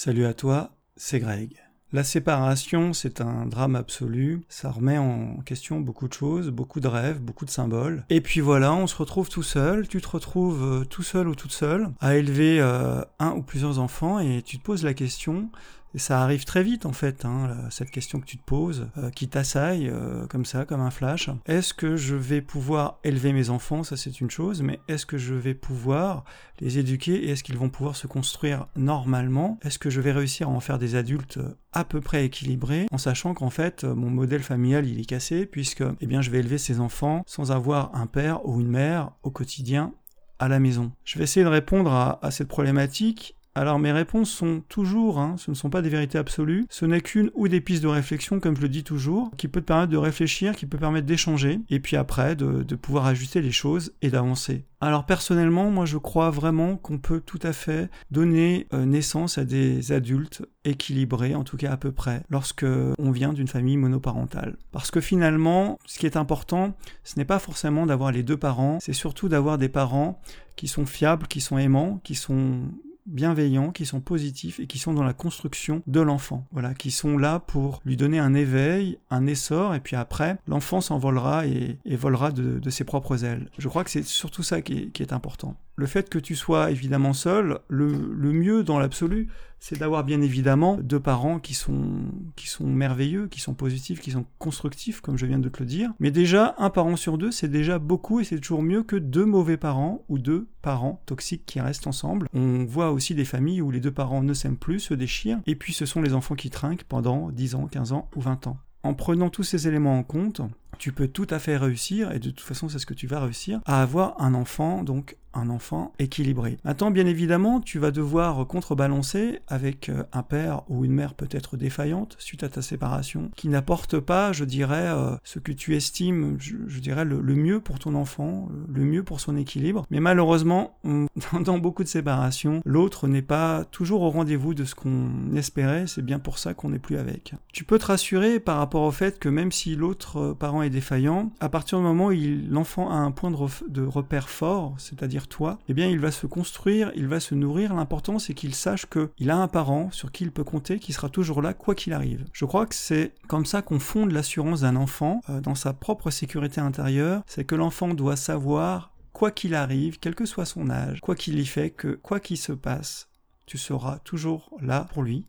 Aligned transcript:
Salut 0.00 0.26
à 0.26 0.32
toi, 0.32 0.70
c'est 0.94 1.18
Greg. 1.18 1.54
La 1.92 2.04
séparation, 2.04 2.92
c'est 2.92 3.20
un 3.20 3.46
drame 3.46 3.74
absolu, 3.74 4.44
ça 4.48 4.70
remet 4.70 4.96
en 4.96 5.38
question 5.38 5.80
beaucoup 5.80 6.06
de 6.06 6.12
choses, 6.12 6.50
beaucoup 6.50 6.78
de 6.78 6.86
rêves, 6.86 7.18
beaucoup 7.18 7.44
de 7.44 7.50
symboles. 7.50 8.04
Et 8.08 8.20
puis 8.20 8.38
voilà, 8.38 8.72
on 8.72 8.86
se 8.86 8.94
retrouve 8.94 9.28
tout 9.28 9.42
seul, 9.42 9.88
tu 9.88 10.00
te 10.00 10.06
retrouves 10.06 10.62
euh, 10.62 10.84
tout 10.84 11.02
seul 11.02 11.26
ou 11.26 11.34
toute 11.34 11.50
seule 11.50 11.88
à 11.98 12.14
élever 12.14 12.60
euh, 12.60 13.02
un 13.18 13.32
ou 13.32 13.42
plusieurs 13.42 13.80
enfants 13.80 14.20
et 14.20 14.40
tu 14.42 14.58
te 14.58 14.62
poses 14.62 14.84
la 14.84 14.94
question, 14.94 15.50
ça 15.96 16.22
arrive 16.22 16.44
très 16.44 16.62
vite 16.62 16.84
en 16.84 16.92
fait, 16.92 17.24
hein, 17.24 17.56
cette 17.70 17.90
question 17.90 18.20
que 18.20 18.26
tu 18.26 18.36
te 18.36 18.44
poses, 18.44 18.88
euh, 18.98 19.10
qui 19.10 19.28
t'assaille 19.28 19.88
euh, 19.88 20.26
comme 20.26 20.44
ça, 20.44 20.64
comme 20.64 20.80
un 20.80 20.90
flash. 20.90 21.30
Est-ce 21.46 21.72
que 21.72 21.96
je 21.96 22.14
vais 22.14 22.42
pouvoir 22.42 22.98
élever 23.04 23.32
mes 23.32 23.50
enfants? 23.50 23.82
Ça 23.82 23.96
c'est 23.96 24.20
une 24.20 24.30
chose, 24.30 24.62
mais 24.62 24.80
est-ce 24.88 25.06
que 25.06 25.16
je 25.16 25.34
vais 25.34 25.54
pouvoir 25.54 26.24
les 26.60 26.78
éduquer 26.78 27.14
et 27.14 27.30
est-ce 27.30 27.42
qu'ils 27.42 27.56
vont 27.56 27.70
pouvoir 27.70 27.96
se 27.96 28.06
construire 28.06 28.66
normalement? 28.76 29.58
Est-ce 29.62 29.78
que 29.78 29.90
je 29.90 30.00
vais 30.00 30.12
réussir 30.12 30.48
à 30.48 30.50
en 30.50 30.60
faire 30.60 30.78
des 30.78 30.94
adultes 30.94 31.38
à 31.72 31.84
peu 31.84 32.00
près 32.00 32.24
équilibrés 32.24 32.86
en 32.90 32.98
sachant 32.98 33.34
qu'en 33.34 33.50
fait 33.50 33.84
mon 33.84 34.10
modèle 34.10 34.42
familial 34.42 34.86
il 34.86 35.00
est 35.00 35.04
cassé 35.04 35.46
puisque 35.46 35.84
eh 36.00 36.06
bien 36.06 36.22
je 36.22 36.30
vais 36.30 36.38
élever 36.38 36.58
ces 36.58 36.80
enfants 36.80 37.22
sans 37.26 37.52
avoir 37.52 37.94
un 37.94 38.06
père 38.06 38.44
ou 38.46 38.60
une 38.60 38.68
mère 38.68 39.12
au 39.22 39.30
quotidien 39.30 39.94
à 40.38 40.48
la 40.48 40.60
maison? 40.60 40.92
Je 41.04 41.18
vais 41.18 41.24
essayer 41.24 41.44
de 41.44 41.50
répondre 41.50 41.92
à 41.92 42.30
cette 42.30 42.48
problématique 42.48 43.37
alors 43.54 43.78
mes 43.78 43.92
réponses 43.92 44.30
sont 44.30 44.62
toujours, 44.68 45.18
hein, 45.18 45.34
ce 45.36 45.50
ne 45.50 45.56
sont 45.56 45.70
pas 45.70 45.82
des 45.82 45.88
vérités 45.88 46.18
absolues, 46.18 46.66
ce 46.70 46.84
n'est 46.84 47.00
qu'une 47.00 47.30
ou 47.34 47.48
des 47.48 47.60
pistes 47.60 47.82
de 47.82 47.88
réflexion, 47.88 48.38
comme 48.38 48.56
je 48.56 48.62
le 48.62 48.68
dis 48.68 48.84
toujours, 48.84 49.30
qui 49.36 49.48
peut 49.48 49.60
te 49.60 49.66
permettre 49.66 49.90
de 49.90 49.96
réfléchir, 49.96 50.54
qui 50.54 50.66
peut 50.66 50.78
permettre 50.78 51.06
d'échanger, 51.06 51.60
et 51.68 51.80
puis 51.80 51.96
après 51.96 52.36
de, 52.36 52.62
pouvoir 52.76 53.06
ajuster 53.06 53.40
les 53.40 53.50
choses 53.50 53.92
et 54.02 54.10
d'avancer. 54.10 54.64
Alors 54.80 55.06
personnellement, 55.06 55.70
moi 55.70 55.86
je 55.86 55.98
crois 55.98 56.30
vraiment 56.30 56.76
qu'on 56.76 56.98
peut 56.98 57.20
tout 57.20 57.40
à 57.42 57.52
fait 57.52 57.90
donner 58.12 58.68
euh, 58.72 58.84
naissance 58.84 59.38
à 59.38 59.44
des 59.44 59.90
adultes 59.90 60.42
équilibrés, 60.64 61.34
en 61.34 61.42
tout 61.42 61.56
cas 61.56 61.72
à 61.72 61.76
peu 61.76 61.90
près, 61.90 62.22
lorsque 62.30 62.66
on 62.98 63.10
vient 63.10 63.32
d'une 63.32 63.48
famille 63.48 63.76
monoparentale. 63.76 64.56
Parce 64.70 64.92
que 64.92 65.00
finalement, 65.00 65.80
ce 65.84 65.98
qui 65.98 66.06
est 66.06 66.16
important, 66.16 66.76
ce 67.02 67.18
n'est 67.18 67.24
pas 67.24 67.40
forcément 67.40 67.86
d'avoir 67.86 68.12
les 68.12 68.22
deux 68.22 68.36
parents, 68.36 68.78
c'est 68.80 68.92
surtout 68.92 69.28
d'avoir 69.28 69.58
des 69.58 69.68
parents 69.68 70.20
qui 70.54 70.68
sont 70.68 70.86
fiables, 70.86 71.26
qui 71.26 71.40
sont 71.40 71.58
aimants, 71.58 72.00
qui 72.04 72.14
sont 72.14 72.68
bienveillants, 73.08 73.70
qui 73.70 73.86
sont 73.86 74.00
positifs 74.00 74.60
et 74.60 74.66
qui 74.66 74.78
sont 74.78 74.94
dans 74.94 75.02
la 75.02 75.12
construction 75.12 75.82
de 75.86 76.00
l'enfant. 76.00 76.46
Voilà, 76.52 76.74
qui 76.74 76.90
sont 76.90 77.18
là 77.18 77.40
pour 77.40 77.80
lui 77.84 77.96
donner 77.96 78.18
un 78.18 78.34
éveil, 78.34 78.98
un 79.10 79.26
essor, 79.26 79.74
et 79.74 79.80
puis 79.80 79.96
après, 79.96 80.36
l'enfant 80.46 80.80
s'envolera 80.80 81.46
et, 81.46 81.78
volera 81.96 82.30
de, 82.30 82.70
ses 82.70 82.84
propres 82.84 83.24
ailes. 83.24 83.50
Je 83.58 83.68
crois 83.68 83.84
que 83.84 83.90
c'est 83.90 84.04
surtout 84.04 84.42
ça 84.42 84.62
qui 84.62 84.92
est 84.98 85.12
important 85.12 85.56
le 85.78 85.86
fait 85.86 86.10
que 86.10 86.18
tu 86.18 86.34
sois 86.34 86.72
évidemment 86.72 87.12
seul, 87.12 87.60
le, 87.68 87.88
mieux 88.32 88.64
dans 88.64 88.80
l'absolu, 88.80 89.28
c'est 89.60 89.78
d'avoir 89.78 90.02
bien 90.02 90.20
évidemment 90.20 90.76
deux 90.76 90.98
parents 90.98 91.38
qui 91.38 91.54
sont, 91.54 92.02
qui 92.34 92.48
sont 92.48 92.66
merveilleux, 92.66 93.28
qui 93.28 93.40
sont 93.40 93.54
positifs, 93.54 94.00
qui 94.00 94.10
sont 94.10 94.26
constructifs, 94.40 95.00
comme 95.00 95.16
je 95.16 95.24
viens 95.24 95.38
de 95.38 95.48
te 95.48 95.60
le 95.60 95.66
dire. 95.66 95.92
Mais 96.00 96.10
déjà, 96.10 96.56
un 96.58 96.70
parent 96.70 96.96
sur 96.96 97.16
deux, 97.16 97.30
c'est 97.30 97.46
déjà 97.46 97.78
beaucoup 97.78 98.18
et 98.18 98.24
c'est 98.24 98.40
toujours 98.40 98.62
mieux 98.62 98.82
que 98.82 98.96
deux 98.96 99.24
mauvais 99.24 99.56
parents 99.56 100.04
ou 100.08 100.18
deux 100.18 100.48
parents 100.62 101.00
toxiques 101.06 101.46
qui 101.46 101.60
restent 101.60 101.86
ensemble. 101.86 102.26
On 102.34 102.64
voit 102.64 102.90
aussi 102.90 103.14
des 103.14 103.24
familles 103.24 103.62
où 103.62 103.70
les 103.70 103.80
deux 103.80 103.92
parents 103.92 104.24
ne 104.24 104.34
s'aiment 104.34 104.56
plus, 104.56 104.80
se 104.80 104.94
déchirent, 104.94 105.38
et 105.46 105.54
puis 105.54 105.72
ce 105.72 105.86
sont 105.86 106.02
les 106.02 106.12
enfants 106.12 106.34
qui 106.34 106.50
trinquent 106.50 106.84
pendant 106.88 107.30
10 107.30 107.54
ans, 107.54 107.68
15 107.68 107.92
ans 107.92 108.10
ou 108.16 108.20
20 108.20 108.48
ans. 108.48 108.58
En 108.82 108.94
prenant 108.94 109.30
tous 109.30 109.44
ces 109.44 109.68
éléments 109.68 109.98
en 109.98 110.02
compte, 110.02 110.40
tu 110.78 110.92
peux 110.92 111.08
tout 111.08 111.26
à 111.30 111.38
fait 111.38 111.56
réussir, 111.56 112.12
et 112.12 112.18
de 112.18 112.30
toute 112.30 112.40
façon 112.40 112.68
c'est 112.68 112.78
ce 112.78 112.86
que 112.86 112.94
tu 112.94 113.06
vas 113.06 113.20
réussir, 113.20 113.60
à 113.64 113.82
avoir 113.82 114.20
un 114.20 114.34
enfant 114.34 114.82
donc 114.82 115.16
un 115.38 115.50
enfant 115.50 115.92
équilibré. 115.98 116.58
Maintenant, 116.64 116.90
bien 116.90 117.06
évidemment, 117.06 117.60
tu 117.60 117.78
vas 117.78 117.90
devoir 117.90 118.46
contrebalancer 118.46 119.40
avec 119.48 119.88
euh, 119.88 120.04
un 120.12 120.22
père 120.22 120.62
ou 120.68 120.84
une 120.84 120.92
mère 120.92 121.14
peut-être 121.14 121.56
défaillante 121.56 122.16
suite 122.18 122.42
à 122.42 122.48
ta 122.48 122.62
séparation, 122.62 123.30
qui 123.36 123.48
n'apporte 123.48 123.98
pas, 124.00 124.32
je 124.32 124.44
dirais, 124.44 124.86
euh, 124.86 125.16
ce 125.24 125.38
que 125.38 125.52
tu 125.52 125.76
estimes, 125.76 126.36
je, 126.38 126.80
dirais, 126.80 127.04
le, 127.04 127.20
mieux 127.22 127.60
pour 127.60 127.78
ton 127.78 127.94
enfant, 127.94 128.48
le 128.68 128.84
mieux 128.84 129.02
pour 129.02 129.20
son 129.20 129.36
équilibre. 129.36 129.86
Mais 129.90 130.00
malheureusement, 130.00 130.78
dans 131.44 131.58
beaucoup 131.58 131.84
de 131.84 131.88
séparations, 131.88 132.60
l'autre 132.64 133.06
n'est 133.06 133.22
pas 133.22 133.64
toujours 133.70 134.02
au 134.02 134.10
rendez-vous 134.10 134.54
de 134.54 134.64
ce 134.64 134.74
qu'on 134.74 135.34
espérait, 135.36 135.86
c'est 135.86 136.04
bien 136.04 136.18
pour 136.18 136.38
ça 136.38 136.54
qu'on 136.54 136.70
n'est 136.70 136.78
plus 136.78 136.98
avec. 136.98 137.34
Tu 137.52 137.64
peux 137.64 137.78
te 137.78 137.86
rassurer 137.86 138.40
par 138.40 138.58
rapport 138.58 138.82
au 138.82 138.90
fait 138.90 139.18
que 139.18 139.28
même 139.28 139.52
si 139.52 139.76
l'autre 139.76 140.18
euh, 140.18 140.34
parent 140.34 140.62
est 140.62 140.70
défaillant, 140.70 141.30
à 141.40 141.48
partir 141.48 141.78
du 141.78 141.84
moment 141.84 142.06
où 142.06 142.14
l'enfant 142.50 142.90
a 142.90 142.94
un 142.94 143.10
point 143.10 143.30
de, 143.30 143.36
de 143.68 143.84
repère 143.84 144.28
fort, 144.28 144.74
c'est-à-dire 144.78 145.27
toi, 145.28 145.58
eh 145.68 145.74
bien 145.74 145.88
il 145.88 146.00
va 146.00 146.10
se 146.10 146.26
construire, 146.26 146.90
il 146.94 147.06
va 147.06 147.20
se 147.20 147.34
nourrir. 147.34 147.74
L'important 147.74 148.18
c'est 148.18 148.34
qu'il 148.34 148.54
sache 148.54 148.86
qu'il 148.86 149.30
a 149.30 149.36
un 149.36 149.48
parent 149.48 149.90
sur 149.90 150.12
qui 150.12 150.24
il 150.24 150.32
peut 150.32 150.44
compter, 150.44 150.78
qui 150.78 150.92
sera 150.92 151.08
toujours 151.08 151.42
là 151.42 151.54
quoi 151.54 151.74
qu'il 151.74 151.92
arrive. 151.92 152.24
Je 152.32 152.44
crois 152.44 152.66
que 152.66 152.74
c'est 152.74 153.12
comme 153.28 153.46
ça 153.46 153.62
qu'on 153.62 153.78
fonde 153.78 154.12
l'assurance 154.12 154.62
d'un 154.62 154.76
enfant 154.76 155.20
euh, 155.28 155.40
dans 155.40 155.54
sa 155.54 155.72
propre 155.72 156.10
sécurité 156.10 156.60
intérieure, 156.60 157.22
c'est 157.26 157.44
que 157.44 157.54
l'enfant 157.54 157.88
doit 157.94 158.16
savoir 158.16 158.92
quoi 159.12 159.30
qu'il 159.30 159.54
arrive, 159.54 159.98
quel 159.98 160.14
que 160.14 160.26
soit 160.26 160.44
son 160.44 160.70
âge, 160.70 161.00
quoi 161.00 161.14
qu'il 161.14 161.38
y 161.38 161.46
fait, 161.46 161.70
que 161.70 161.88
quoi 161.88 162.20
qu'il 162.20 162.38
se 162.38 162.52
passe, 162.52 163.08
tu 163.46 163.58
seras 163.58 163.98
toujours 164.00 164.50
là 164.60 164.86
pour 164.92 165.02
lui 165.02 165.26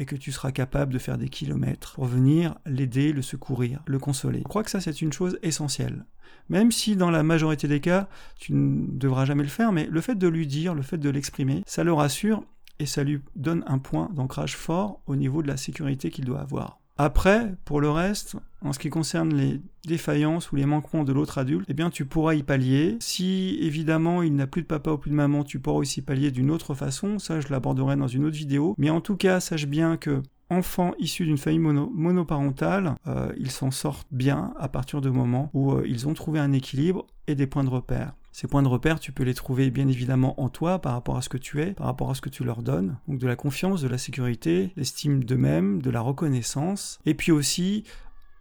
et 0.00 0.06
que 0.06 0.16
tu 0.16 0.32
seras 0.32 0.50
capable 0.50 0.92
de 0.92 0.98
faire 0.98 1.18
des 1.18 1.28
kilomètres 1.28 1.92
pour 1.94 2.06
venir 2.06 2.58
l'aider, 2.64 3.12
le 3.12 3.22
secourir, 3.22 3.82
le 3.86 3.98
consoler. 3.98 4.38
Je 4.38 4.44
crois 4.44 4.64
que 4.64 4.70
ça 4.70 4.80
c'est 4.80 5.02
une 5.02 5.12
chose 5.12 5.38
essentielle. 5.42 6.06
Même 6.48 6.72
si 6.72 6.96
dans 6.96 7.10
la 7.10 7.22
majorité 7.22 7.68
des 7.68 7.80
cas, 7.80 8.08
tu 8.38 8.54
ne 8.54 8.86
devras 8.98 9.26
jamais 9.26 9.42
le 9.42 9.50
faire, 9.50 9.72
mais 9.72 9.86
le 9.86 10.00
fait 10.00 10.16
de 10.16 10.26
lui 10.26 10.46
dire, 10.46 10.74
le 10.74 10.82
fait 10.82 10.98
de 10.98 11.10
l'exprimer, 11.10 11.62
ça 11.66 11.84
le 11.84 11.92
rassure 11.92 12.42
et 12.78 12.86
ça 12.86 13.04
lui 13.04 13.20
donne 13.36 13.62
un 13.66 13.78
point 13.78 14.08
d'ancrage 14.14 14.56
fort 14.56 15.00
au 15.06 15.16
niveau 15.16 15.42
de 15.42 15.48
la 15.48 15.58
sécurité 15.58 16.10
qu'il 16.10 16.24
doit 16.24 16.40
avoir. 16.40 16.80
Après, 16.98 17.54
pour 17.64 17.80
le 17.80 17.90
reste, 17.90 18.36
en 18.62 18.72
ce 18.72 18.78
qui 18.78 18.90
concerne 18.90 19.34
les 19.34 19.60
défaillances 19.86 20.52
ou 20.52 20.56
les 20.56 20.66
manquements 20.66 21.04
de 21.04 21.12
l'autre 21.12 21.38
adulte, 21.38 21.64
eh 21.68 21.74
bien 21.74 21.88
tu 21.90 22.04
pourras 22.04 22.34
y 22.34 22.42
pallier. 22.42 22.98
Si 23.00 23.58
évidemment 23.60 24.22
il 24.22 24.34
n'a 24.36 24.46
plus 24.46 24.62
de 24.62 24.66
papa 24.66 24.92
ou 24.92 24.98
plus 24.98 25.10
de 25.10 25.16
maman, 25.16 25.42
tu 25.42 25.60
pourras 25.60 25.78
aussi 25.78 26.02
pallier 26.02 26.30
d'une 26.30 26.50
autre 26.50 26.74
façon, 26.74 27.18
ça 27.18 27.40
je 27.40 27.48
l'aborderai 27.48 27.96
dans 27.96 28.08
une 28.08 28.24
autre 28.24 28.36
vidéo. 28.36 28.74
Mais 28.76 28.90
en 28.90 29.00
tout 29.00 29.16
cas, 29.16 29.40
sache 29.40 29.66
bien 29.66 29.96
que 29.96 30.22
enfants 30.50 30.92
issus 30.98 31.24
d'une 31.24 31.38
famille 31.38 31.58
monoparentale, 31.58 32.96
euh, 33.06 33.32
ils 33.38 33.50
s'en 33.50 33.70
sortent 33.70 34.08
bien 34.10 34.52
à 34.58 34.68
partir 34.68 35.00
du 35.00 35.10
moment 35.10 35.50
où 35.54 35.72
euh, 35.72 35.84
ils 35.86 36.08
ont 36.08 36.14
trouvé 36.14 36.40
un 36.40 36.52
équilibre 36.52 37.06
et 37.26 37.34
des 37.34 37.46
points 37.46 37.64
de 37.64 37.70
repère. 37.70 38.12
Ces 38.32 38.46
points 38.46 38.62
de 38.62 38.68
repère, 38.68 39.00
tu 39.00 39.12
peux 39.12 39.24
les 39.24 39.34
trouver 39.34 39.70
bien 39.70 39.88
évidemment 39.88 40.40
en 40.40 40.48
toi 40.48 40.80
par 40.80 40.92
rapport 40.92 41.16
à 41.16 41.22
ce 41.22 41.28
que 41.28 41.38
tu 41.38 41.60
es, 41.62 41.72
par 41.72 41.86
rapport 41.86 42.10
à 42.10 42.14
ce 42.14 42.20
que 42.20 42.28
tu 42.28 42.44
leur 42.44 42.62
donnes. 42.62 42.96
Donc 43.08 43.18
de 43.18 43.26
la 43.26 43.36
confiance, 43.36 43.82
de 43.82 43.88
la 43.88 43.98
sécurité, 43.98 44.72
l'estime 44.76 45.24
d'eux-mêmes, 45.24 45.82
de 45.82 45.90
la 45.90 46.00
reconnaissance. 46.00 47.00
Et 47.06 47.14
puis 47.14 47.32
aussi 47.32 47.84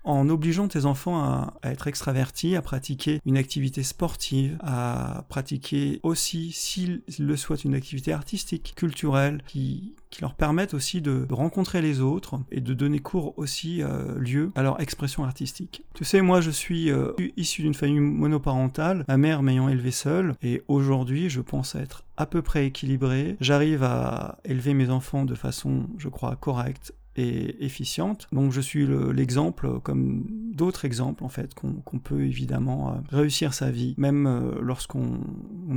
en 0.03 0.29
obligeant 0.29 0.67
tes 0.67 0.85
enfants 0.85 1.19
à, 1.19 1.53
être 1.63 1.87
extravertis, 1.87 2.55
à 2.55 2.61
pratiquer 2.61 3.19
une 3.25 3.37
activité 3.37 3.83
sportive, 3.83 4.57
à 4.61 5.25
pratiquer 5.29 5.99
aussi, 6.03 6.51
s'ils 6.51 7.01
le 7.19 7.35
souhaitent, 7.35 7.65
une 7.65 7.75
activité 7.75 8.13
artistique, 8.13 8.73
culturelle, 8.75 9.41
qui, 9.47 9.95
leur 10.21 10.33
permettent 10.33 10.73
aussi 10.73 11.01
de, 11.01 11.25
rencontrer 11.29 11.81
les 11.81 12.01
autres 12.01 12.39
et 12.51 12.61
de 12.61 12.73
donner 12.73 12.99
cours 12.99 13.37
aussi 13.37 13.81
euh, 13.81 14.17
lieu 14.17 14.51
à 14.55 14.63
leur 14.63 14.81
expression 14.81 15.23
artistique. 15.23 15.83
Tu 15.93 16.03
sais, 16.03 16.21
moi 16.21 16.41
je 16.41 16.49
suis 16.49 16.91
euh, 16.91 17.11
issu 17.37 17.61
d'une 17.61 17.75
famille 17.75 17.99
monoparentale, 17.99 19.05
ma 19.07 19.17
mère 19.17 19.43
m'ayant 19.43 19.69
élevé 19.69 19.91
seule, 19.91 20.35
et 20.41 20.63
aujourd'hui 20.67 21.29
je 21.29 21.41
pense 21.41 21.75
être 21.75 22.03
à 22.17 22.25
peu 22.25 22.41
près 22.41 22.65
équilibré. 22.65 23.37
J'arrive 23.39 23.83
à 23.83 24.39
élever 24.43 24.73
mes 24.73 24.89
enfants 24.89 25.25
de 25.25 25.35
façon, 25.35 25.87
je 25.97 26.09
crois, 26.09 26.35
correcte, 26.35 26.93
efficiente. 27.15 28.27
Donc 28.31 28.51
je 28.51 28.61
suis 28.61 28.87
l'exemple, 29.13 29.79
comme 29.81 30.25
d'autres 30.53 30.85
exemples 30.85 31.23
en 31.23 31.29
fait, 31.29 31.53
qu'on 31.53 31.99
peut 31.99 32.21
évidemment 32.21 32.91
euh, 32.91 32.97
réussir 33.11 33.53
sa 33.53 33.71
vie, 33.71 33.95
même 33.97 34.27
euh, 34.27 34.59
lorsqu'on 34.61 35.19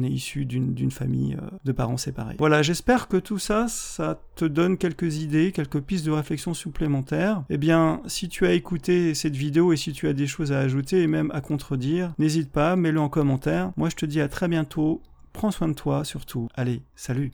est 0.02 0.10
issu 0.10 0.44
d'une 0.44 0.90
famille 0.90 1.34
euh, 1.34 1.46
de 1.64 1.72
parents 1.72 1.96
séparés. 1.96 2.36
Voilà, 2.38 2.62
j'espère 2.62 3.08
que 3.08 3.16
tout 3.16 3.38
ça, 3.38 3.66
ça 3.68 4.20
te 4.36 4.44
donne 4.44 4.76
quelques 4.76 5.18
idées, 5.18 5.52
quelques 5.52 5.80
pistes 5.80 6.06
de 6.06 6.10
réflexion 6.10 6.54
supplémentaires. 6.54 7.44
Eh 7.50 7.58
bien, 7.58 8.02
si 8.06 8.28
tu 8.28 8.46
as 8.46 8.52
écouté 8.52 9.14
cette 9.14 9.36
vidéo 9.36 9.72
et 9.72 9.76
si 9.76 9.92
tu 9.92 10.08
as 10.08 10.12
des 10.12 10.26
choses 10.26 10.52
à 10.52 10.60
ajouter 10.60 11.02
et 11.02 11.06
même 11.06 11.30
à 11.32 11.40
contredire, 11.40 12.12
n'hésite 12.18 12.50
pas, 12.50 12.76
mets-le 12.76 13.00
en 13.00 13.08
commentaire. 13.08 13.72
Moi 13.76 13.88
je 13.88 13.96
te 13.96 14.06
dis 14.06 14.20
à 14.20 14.28
très 14.28 14.48
bientôt, 14.48 15.02
prends 15.32 15.50
soin 15.50 15.68
de 15.68 15.74
toi 15.74 16.04
surtout. 16.04 16.48
Allez, 16.54 16.82
salut 16.94 17.32